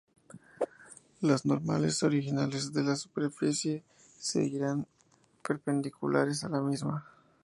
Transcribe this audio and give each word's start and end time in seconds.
Las 1.19 1.45
normales 1.45 2.01
originales 2.01 2.73
de 2.73 2.81
la 2.81 2.95
superficie 2.95 3.83
seguirán 4.17 4.87
perpendiculares 5.47 6.43
a 6.43 6.49
la 6.49 6.59
misma. 6.59 7.05